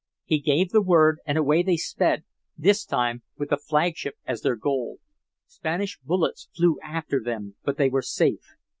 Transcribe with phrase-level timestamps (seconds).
[0.25, 2.23] He gave the word and away they sped,
[2.57, 4.97] this time with the flagship as the goal.
[5.45, 8.55] Spanish bullets flew after them, but they were safe.